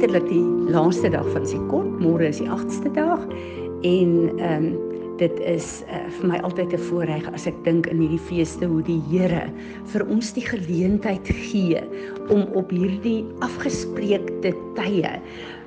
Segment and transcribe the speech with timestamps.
[0.00, 1.88] letterlik die laaste dag van Sikot.
[2.00, 3.20] Môre is die 8ste dag
[3.84, 4.86] en ehm um,
[5.20, 8.80] dit is uh, vir my altyd 'n voorreg as ek dink in hierdie feeste hoe
[8.80, 9.52] die Here
[9.92, 11.82] vir ons die geleentheid gee
[12.32, 15.12] om op hierdie afgespreekte tye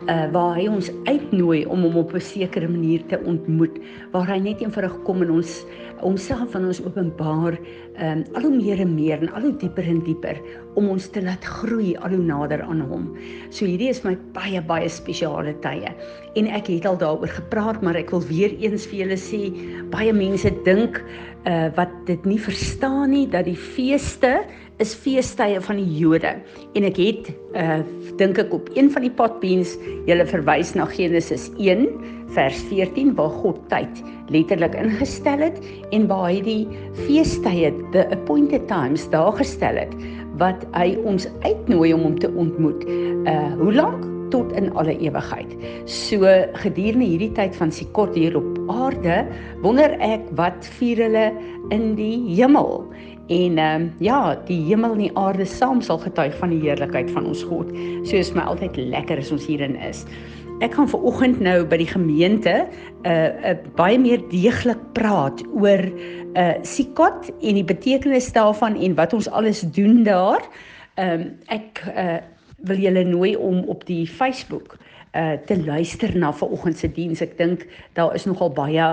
[0.08, 3.80] uh, waar hy ons uitnooi om hom op 'n sekere manier te ontmoet
[4.12, 5.64] waar hy net eenvoudig kom en ons
[6.04, 7.58] homself van ons openbaar
[8.02, 10.40] um, al hoe meer en meer en al hoe dieper en dieper
[10.76, 13.12] om ons te laat groei al hoe nader aan hom.
[13.50, 15.94] So hierdie is my baie baie spesiale tye.
[16.40, 19.42] En ek het al daaroor gepraat, maar ek wil weer eens vir julle sê,
[19.94, 21.02] baie mense dink
[21.44, 24.46] uh wat dit nie verstaan nie dat die feeste
[24.82, 26.34] is feestydde van die Jode.
[26.74, 27.82] En ek het uh
[28.20, 29.76] dink ek op een van die potbeens
[30.08, 31.88] julle verwys na Genesis 1
[32.34, 34.02] vers 14 waar God tyd
[34.34, 35.60] letterlik ingestel het
[35.92, 36.62] en waar hy die
[37.06, 39.94] feestydde the appointed times daar gestel het
[40.42, 42.86] wat hy ons uitnooi om hom te ontmoet.
[43.30, 45.52] Uh hoe lank tot in alle ewigheid.
[45.86, 46.26] So
[46.64, 49.22] gedurende hierdie tyd van Sikot hier op aarde,
[49.62, 51.28] wonder ek wat vier hulle
[51.76, 52.82] in die hemel.
[53.28, 57.12] En ehm um, ja, die hemel en die aarde saam sal getuig van die heerlikheid
[57.12, 57.70] van ons God.
[58.04, 60.04] So is my altyd lekker as ons hierin is.
[60.64, 65.42] Ek gaan ver oggend nou by die gemeente 'n uh, uh, baie meer deeglik praat
[65.56, 70.44] oor 'n uh, Sikot en die betekenis daarvan en wat ons alles doen daar.
[70.96, 72.20] Ehm um, ek uh,
[72.58, 74.78] wil julle nooi om op die Facebook
[75.14, 77.22] uh te luister na vanoggend se diens.
[77.22, 78.88] Ek dink daar is nogal baie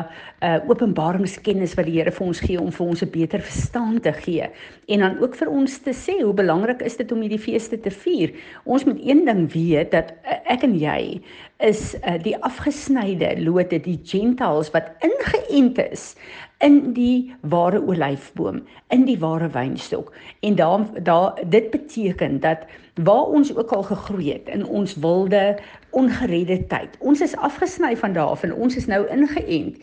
[0.44, 4.12] uh openbaringskennis wat die Here vir ons gee om vir ons 'n beter verstaan te
[4.12, 4.50] gee
[4.88, 7.90] en dan ook vir ons te sê hoe belangrik is dit om hierdie feeste te
[7.90, 8.34] vier.
[8.64, 11.22] Ons moet een ding weet dat uh, ek en jy
[11.58, 16.16] is uh, die afgesnyde lote, die gentiles wat ingeënt is
[16.60, 18.60] in die ware olyfboom,
[18.92, 20.12] in die ware wynstok.
[20.40, 25.58] En daar daar dit beteken dat waar ons ook al gegroei het in ons wilde
[25.90, 26.96] ongeredde tyd.
[26.98, 29.80] Ons is afgesny van daar en ons is nou ingeënt.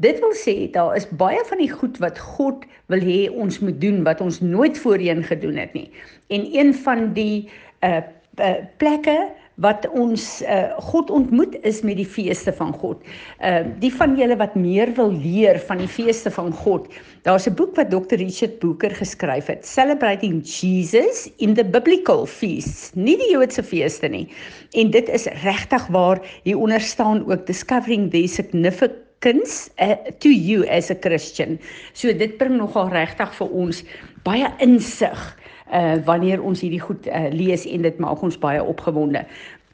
[0.00, 3.80] Dit wil sê daar is baie van die goed wat God wil hê ons moet
[3.80, 5.90] doen wat ons nooit voorheen gedoen het nie.
[6.28, 7.50] En een van die
[7.84, 8.00] uh,
[8.40, 9.28] uh plekke
[9.60, 13.02] wat ons uh, God ontmoet is met die feeste van God.
[13.44, 16.88] Uh die van julle wat meer wil leer van die feeste van God,
[17.28, 18.16] daar's 'n boek wat Dr.
[18.20, 24.28] Richard Booker geskryf het, Celebrating Jesus in the Biblical Feasts, nie die Joodse feeste nie.
[24.72, 30.68] En dit is regtig waar hier onder staan ook discovering the significance uh, to you
[30.68, 31.58] as a Christian.
[31.92, 33.84] So dit bring nogal regtig vir ons
[34.24, 35.36] baie insig
[35.72, 39.24] uh wanneer ons hierdie goed uh, lees en dit maak ons baie opgewonde.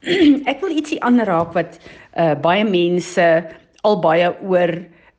[0.50, 1.78] ek wil ietsie aanraak wat
[2.16, 3.26] uh baie mense
[3.86, 4.74] al baie oor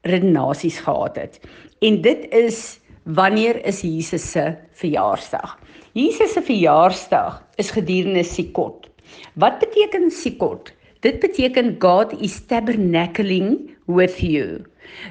[0.08, 1.40] redenasies gehad het.
[1.86, 5.58] En dit is wanneer is Jesus se verjaarsdag?
[5.98, 8.90] Jesus se verjaarsdag is gedurende Sikot.
[9.34, 10.74] Wat beteken Sikot?
[11.06, 14.64] Dit beteken God is tabernacling with you.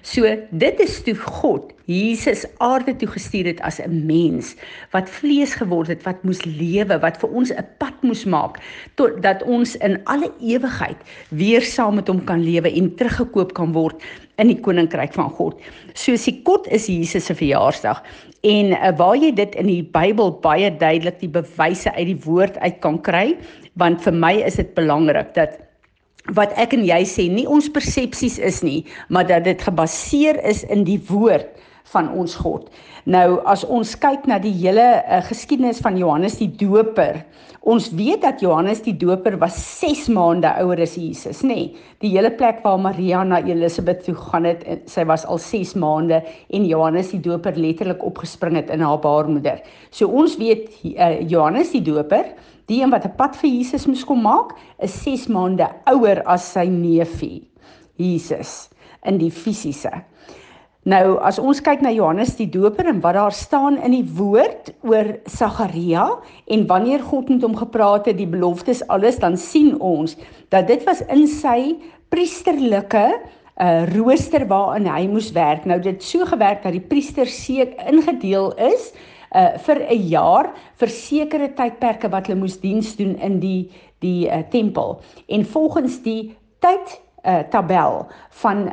[0.03, 4.57] So dit is toe God Jesus aarde toe gestuur het as 'n mens
[4.91, 8.59] wat vlees geword het, wat moes lewe, wat vir ons 'n pad moes maak
[8.95, 10.97] tot dat ons in alle ewigheid
[11.31, 14.03] weer saam met hom kan lewe en teruggekoop kan word
[14.37, 15.61] in die koninkryk van God.
[15.95, 18.03] So Sikot is Jesus se verjaarsdag
[18.43, 22.59] en uh, waar jy dit in die Bybel baie duidelik die bewyse uit die woord
[22.59, 23.37] uit kan kry,
[23.75, 25.66] want vir my is dit belangrik dat
[26.35, 30.65] wat ek en jy sê nie ons persepsies is nie, maar dat dit gebaseer is
[30.73, 31.47] in die woord
[31.93, 32.71] van ons God.
[33.07, 37.21] Nou as ons kyk na die hele uh, geskiedenis van Johannes die Doper,
[37.67, 41.55] ons weet dat Johannes die Doper was 6 maande ouer as Jesus, nê?
[41.55, 45.77] Nee, die hele plek waar Maria na Elisabeth toe gaan het, sy was al 6
[45.79, 46.21] maande
[46.55, 49.63] en Johannes die Doper letterlik opgespring het in haar baarmoeder.
[49.91, 52.35] So ons weet uh, Johannes die Doper
[52.67, 56.53] Die een wat 'n pad vir Jesus moes kom maak, is 6 maande ouer as
[56.53, 57.47] sy neefie
[57.95, 58.69] Jesus
[59.07, 59.93] in die fisiese.
[60.87, 64.69] Nou as ons kyk na Johannes die Doper en wat daar staan in die woord
[64.87, 66.05] oor Sagaria
[66.47, 70.15] en wanneer God met hom gepraat het, die beloftes alles, dan sien ons
[70.55, 71.75] dat dit was in sy
[72.15, 75.65] priesterlike 'n uh, eh, rooster waarin hy moes werk.
[75.67, 78.93] Nou dit so gewerk dat die priester seker ingedeel is
[79.35, 84.29] uh vir 'n jaar vir sekere tydperke wat hulle moes diens doen in die die
[84.31, 85.01] uh, tempel.
[85.27, 88.73] En volgens die tyd uh tabel van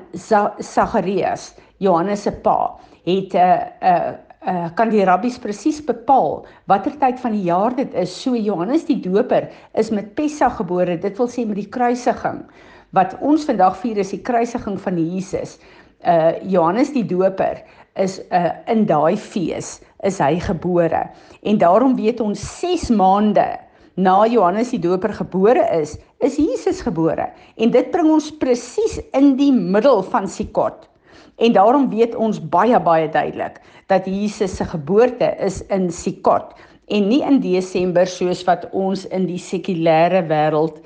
[0.59, 4.13] Sagarius, Johannes se pa, het 'n uh, uh
[4.47, 8.12] uh kan die rabbies presies bepaal watter tyd van die jaar dit is.
[8.21, 9.47] So Johannes die Doper
[9.80, 12.44] is met Pessach gebore, dit wil sê met die kruisiging.
[12.91, 15.59] Wat ons vandag vier is die kruisiging van Jesus.
[16.06, 17.63] Uh Johannes die Doper
[17.95, 21.07] is uh in daai fees is hy gebore.
[21.44, 23.47] En daarom weet ons 6 maande
[23.95, 27.30] na Johannes die Doper gebore is, is Jesus gebore.
[27.56, 30.89] En dit bring ons presies in die middel van Sikot.
[31.38, 36.54] En daarom weet ons baie baie duidelik dat Jesus se geboorte is in Sikot
[36.88, 40.81] en nie in Desember soos wat ons in die sekulêre wêreld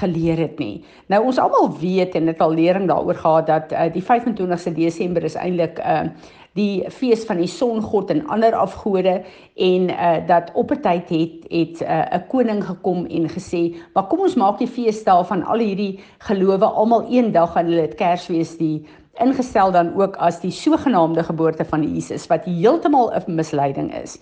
[0.00, 0.84] geleer het nie.
[1.10, 5.24] Nou ons almal weet en dit al lering daaroor gehad dat uh, die 25ste Desember
[5.26, 6.10] is eintlik 'n uh, eh,
[6.58, 9.22] die fees van die songod en ander afgode
[9.56, 13.76] en uh dat op 'n tyd het het uh, 'n uh, koning gekom en gesê,
[13.94, 17.80] "Maar kom ons maak die feesdag van al hierdie gelowe almal een dag en hulle
[17.80, 18.86] het Kersfees die
[19.18, 24.18] ingestel dan ook as die sogenaamde geboorte van Jesus wat heeltemal 'n misleiding is."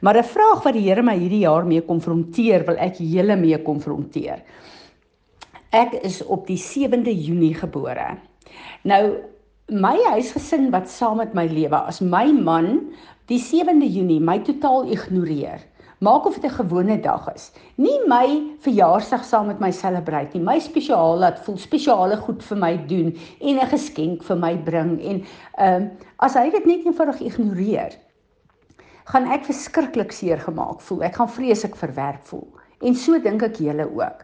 [0.00, 3.58] Maar 'n vraag wat die Here my hierdie jaar mee konfronteer, wil ek julle mee
[3.62, 4.42] konfronteer.
[5.70, 8.16] Ek is op die 7de Junie gebore.
[8.82, 9.16] Nou
[9.68, 12.88] my huisgesin wat saam met my lewe as my man
[13.26, 15.60] die 7de Junie my totaal ignoreer.
[15.98, 17.52] Maak of dit 'n gewone dag is.
[17.74, 20.44] Nie my verjaarsdag saam met my celebrate nie.
[20.44, 25.00] My spesiaal laat voel spesiale goed vir my doen en 'n geskenk vir my bring
[25.02, 25.24] en
[25.58, 27.98] ehm uh, as hy dit net eenvoudig ignoreer,
[29.04, 31.02] gaan ek verskriklik seer gemaak voel.
[31.02, 32.46] Ek gaan vreeslik verwerp voel.
[32.80, 34.22] En so dink ek julle ook.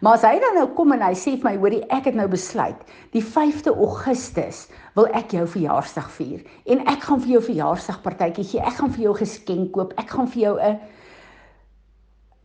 [0.00, 2.28] Maar as hy dan nou kom en hy sê vir my, hoorie, ek het nou
[2.28, 2.76] besluit,
[3.12, 8.60] die 5de Augustus wil ek jou verjaarsdag vier en ek gaan vir jou verjaarsdagpartytjie gee.
[8.60, 9.92] Ek gaan vir jou geskenk koop.
[9.98, 10.80] Ek gaan vir jou 'n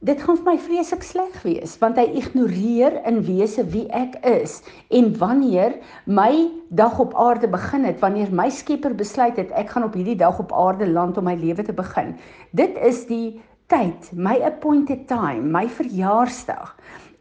[0.06, 4.60] Dit gaan vir my vreeslik sleg wees want hy ignoreer in wese wie ek is
[4.94, 9.88] en wanneer my dag op aarde begin het wanneer my Skepper besluit het ek gaan
[9.88, 12.14] op hierdie dag op aarde land om my lewe te begin
[12.54, 13.42] dit is die
[13.74, 16.76] tyd my appointed time my verjaarsdag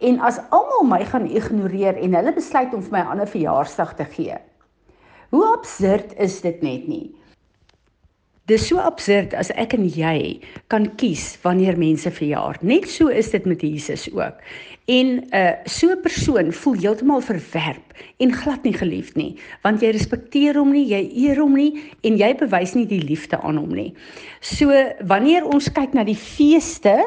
[0.04, 3.94] En as almal my gaan ignoreer en hulle besluit om vir my 'n ander verjaarsdag
[3.96, 4.36] te gee.
[5.30, 7.14] Hoe absurd is dit net nie?
[8.44, 10.18] Dis so absurd as ek en jy
[10.68, 12.58] kan kies wanneer mense verjaar.
[12.60, 14.42] Net so is dit met Jesus ook.
[14.84, 19.80] En 'n uh, so 'n persoon voel heeltemal verwerp en glad nie geliefd nie, want
[19.80, 23.56] jy respekteer hom nie, jy eer hom nie en jy bewys nie die liefde aan
[23.56, 23.94] hom nie.
[24.40, 24.68] So
[25.08, 26.98] wanneer ons kyk na die feeste,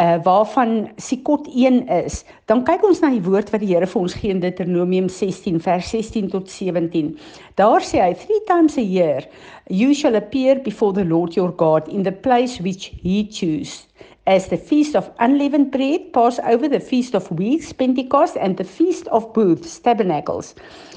[0.00, 4.00] uh waarvan Sikot 1 is, dan kyk ons na die woord wat die Here vir
[4.00, 7.18] ons gee in Deuteronomium 16 vers 16 tot 17.
[7.56, 9.28] Daar sê hy, "Three times a year
[9.68, 13.84] you shall appear before the Lord your God in the place which he choose."
[14.28, 19.08] As the feast of unleavened bread, Passover, the feast of weeks, Pentecost, and the feast
[19.08, 20.54] of booths, tabernacles.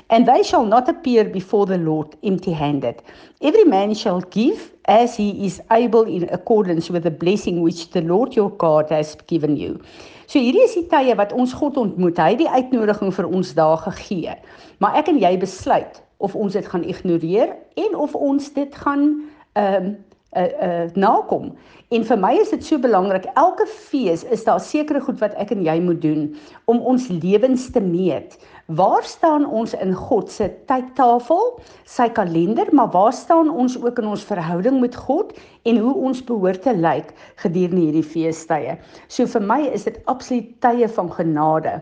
[0.10, 3.02] And they shall not appear before the Lord empty handed.
[3.42, 8.02] Every man shall give as he is able in accordance with the blessing which the
[8.02, 9.80] Lord your God has given you.
[10.28, 12.20] So hierdie is die tye wat ons God ontmoet.
[12.20, 14.36] Hy het die uitnodiging vir ons daar gegee.
[14.84, 19.14] Maar ek en jy besluit of ons dit gaan ignoreer en of ons dit gaan
[19.56, 19.92] ehm um,
[20.38, 21.52] uh uh nakom.
[21.92, 23.26] En vir my is dit so belangrik.
[23.36, 26.30] Elke fees is daar sekere goed wat ek en jy moet doen
[26.72, 28.38] om ons lewens te meet.
[28.72, 34.08] Waar staan ons in God se tydtafel, sy kalender, maar waar staan ons ook in
[34.14, 35.36] ons verhouding met God
[35.68, 37.12] en hoe ons behoort te lyk
[37.44, 38.78] gedurende hierdie feestydde?
[39.12, 41.82] So vir my is dit absoluut tye van genade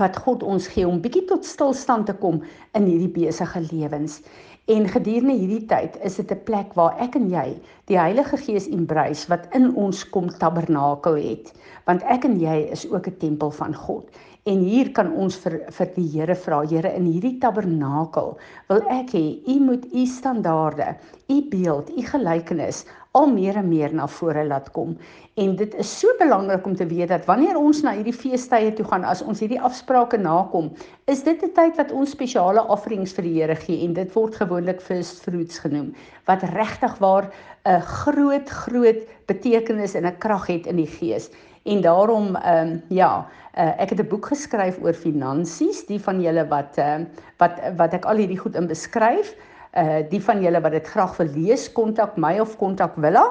[0.00, 2.40] wat God ons gee om bietjie tot stilstand te kom
[2.74, 4.22] in hierdie besige lewens.
[4.66, 7.44] En gedurende hierdie tyd is dit 'n plek waar ek en jy
[7.86, 11.52] die Heilige Gees embrace wat in ons kom tabernakel het,
[11.86, 14.10] want ek en jy is ook 'n tempel van God.
[14.50, 18.36] En hier kan ons vir vir die Here vra, Here, in hierdie tabernakel
[18.68, 20.96] wil ek hê U moet U standaarde,
[21.28, 22.84] U beeld, U gelykenis
[23.16, 24.96] al meer en meer na vore laat kom.
[25.40, 28.86] En dit is so belangrik om te weet dat wanneer ons na hierdie feestydde toe
[28.90, 30.70] gaan, as ons hierdie afsprake nakom,
[31.12, 34.36] is dit 'n tyd wat ons spesiale offerings vir die Here gee en dit word
[34.36, 35.94] gewoonlik first fruits genoem
[36.26, 37.30] wat regtig waar
[37.64, 41.30] 'n groot groot betekenis en 'n krag het in die gees.
[41.64, 43.26] En daarom ehm um, ja,
[43.58, 47.06] uh, ek het 'n boek geskryf oor finansies, die van julle wat ehm uh,
[47.38, 49.34] wat wat ek al hierdie goed in beskryf
[49.76, 53.24] uh die van julle wat dit graag wil lees, kontak my of kontak Willa.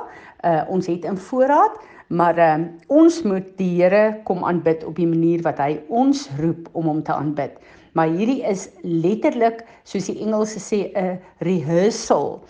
[0.44, 5.10] Uh ons het in voorraad, maar uh ons moet die Here kom aanbid op die
[5.10, 7.58] manier wat hy ons roep om hom te aanbid.
[7.96, 12.44] Maar hierdie is letterlik soos die Engelse sê 'n rehearsal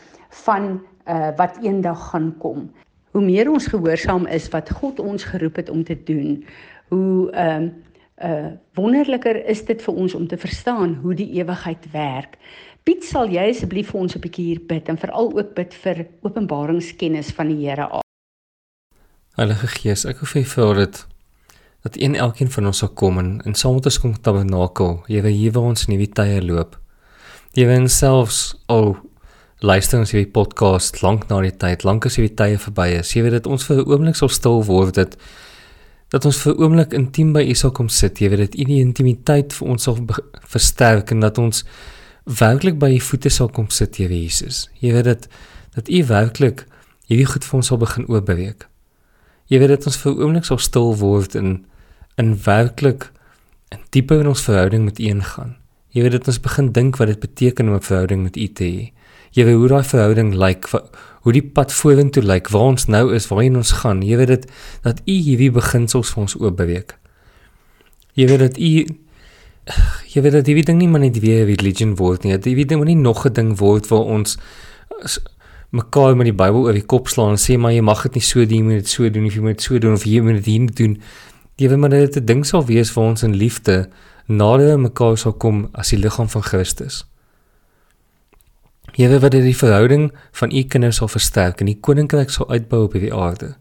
[0.46, 2.70] van uh wat eendag gaan kom.
[3.12, 6.44] Hoe meer ons gehoorsaam is wat God ons geroep het om te doen,
[6.90, 7.70] hoe ehm uh,
[8.24, 12.38] uh wonderliker is dit vir ons om te verstaan hoe die ewigheid werk.
[12.86, 16.06] Piet, sal jy asseblief vir ons 'n bietjie hier bid en veral ook bid vir
[16.22, 18.04] openbaringskennis van die Here af.
[19.38, 21.06] Heilige Gees, ek hoef vir vir dit
[21.82, 25.30] dat een elkeen van ons sal kom en in saam met ons kom tabernakel, Here,
[25.30, 26.78] hier waar ons nuwe tye loop.
[27.54, 28.98] Jy wen selfs al
[29.62, 33.16] luister ons hierdie podcast lank na die tyd, lank as hierdie tye verby is.
[33.16, 35.18] Jy weet dit ons vir 'n oomblik sal stil word dat
[36.12, 38.22] dat ons vir 'n oomblik intiem by U sal kom sit.
[38.22, 39.98] Jy weet dit U die intimiteit vir ons sal
[40.46, 41.66] versterk en dat ons
[42.26, 44.66] werklik by U voete sal kom sit, Here Jesus.
[44.82, 45.28] Jy weet dit
[45.76, 46.66] dat U werklik
[47.10, 48.66] hierdie goed vir ons sal begin oopbreek.
[49.52, 51.66] Jy weet dit ons vir 'n oomblik sal stil word en
[52.18, 53.12] in werklik
[53.72, 55.56] in dieper in ons verhouding met U ingaan.
[55.94, 58.64] Jy weet dit ons begin dink wat dit beteken om 'n verhouding met U te
[58.64, 58.92] hê.
[59.32, 60.68] Jy weet hoe daai verhouding lyk,
[61.22, 64.02] hoe die pad vorentoe lyk, waar ons nou is, waarheen ons gaan.
[64.02, 64.52] Jy weet dit
[64.82, 66.96] dat U hierdie beginsels vir ons oopbreek.
[68.14, 68.86] Jy weet dat U
[70.16, 72.38] jy weet dat hierdie ding nie maar net weer religion word nie.
[72.38, 74.38] Dit weet nie nog 'n ding word waar ons
[75.72, 78.24] mekaar met die Bybel oor die kop slaan en sê maar jy mag dit nie
[78.24, 80.22] so doen, jy moet dit so doen of jy moet dit so doen of jy
[80.22, 81.02] moet dit hier doen.
[81.58, 83.90] Jy weet maar dat dit 'n ding sal wees vir ons in liefde
[84.28, 87.06] nader mekaar sal kom as die liggaam van Christus.
[88.96, 92.94] Here wat die verhouding van u kinders sal versterk en die koninkryk sal uitbou op
[92.94, 93.56] hierdie aarde.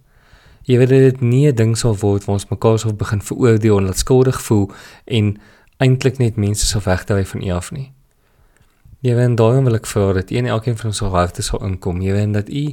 [0.65, 3.85] Jy weet dit nie 'n ding sal word waar ons mekaar sal begin veroordeel en
[3.85, 4.71] laat skuldig voel
[5.05, 5.37] en
[5.83, 7.91] eintlik net mense sal wegdraai van u af nie.
[9.05, 12.01] Jy weet daarom wil ek vra dat een elkeen van ons sal harte sal inkom.
[12.01, 12.65] Jy weet dat u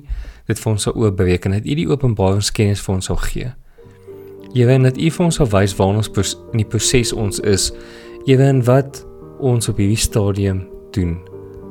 [0.48, 3.52] dit vir ons sal oopbreek en dat u die openbaringskennis vir ons sal gee.
[4.54, 7.72] Jy weet dat u vir ons sal wys waar ons in die proses ons is.
[8.26, 9.04] Jy weet wat
[9.40, 10.66] ons op hierdie stadium
[10.96, 11.20] doen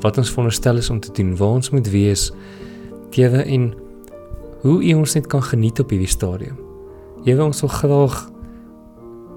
[0.00, 2.30] wat ons veronderstel is om te doen, waar ons moet wees,
[3.10, 3.70] tewe en
[4.62, 6.58] hoe u ons net kan geniet op hierdie stadium.
[7.24, 8.16] Jewe ons wil graag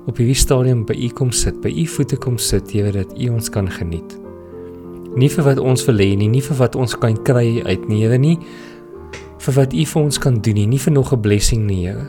[0.08, 3.30] op hierdie stadium by u kom sit, by u voete kom sit, Jewe dat u
[3.30, 4.18] ons kan geniet.
[5.16, 8.02] Nie vir wat ons wil hê nie, nie vir wat ons kan kry uit nie,
[8.04, 8.38] Jewe nie
[9.44, 12.08] vir wat u vir ons kan doen nie, nie vir nog 'n blessing nie, Jewe.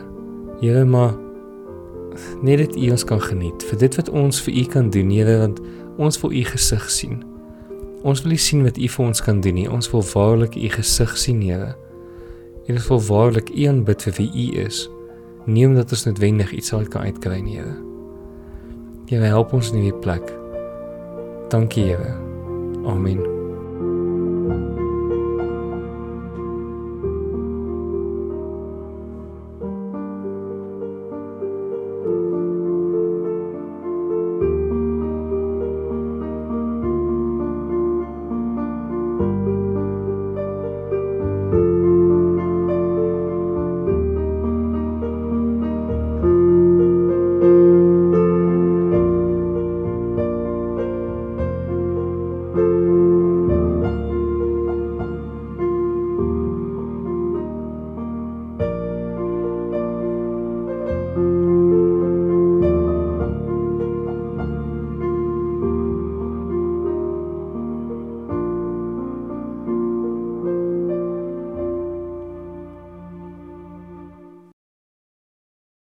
[0.61, 1.15] Jewe maar
[2.41, 5.39] net dit u ons kan geniet, vir dit wat ons vir u kan doen, Jewe,
[5.39, 5.61] want
[5.97, 7.35] ons wil u gesig sien.
[8.05, 9.65] Ons wil nie sien wat U vir ons kan doen nie.
[9.65, 11.71] Ons wil waarlik U gesig sien, Here.
[12.69, 14.83] En ons wil waarlik U aanbid vir wie U is.
[15.45, 17.77] Nie omdat ons noodwendig iets sal kan uitkry nie, Here.
[19.05, 20.33] Here, help ons in hierdie plek.
[21.53, 22.17] Dankie, Here.
[22.85, 23.34] Amen.